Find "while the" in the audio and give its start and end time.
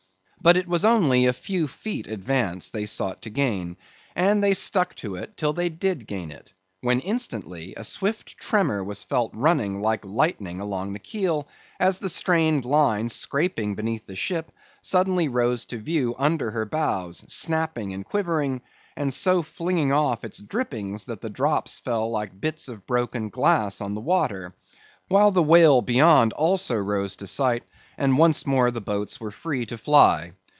25.07-25.43